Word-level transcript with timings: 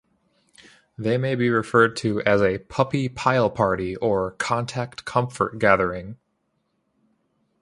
They 0.97 1.19
may 1.19 1.35
be 1.35 1.51
referred 1.51 1.95
to 1.97 2.21
as 2.23 2.41
a 2.41 2.57
"puppy 2.57 3.07
pile 3.07 3.51
party" 3.51 3.95
or 3.97 4.31
"Contact 4.31 5.05
Comfort 5.05 5.59
Gathering". 5.59 6.17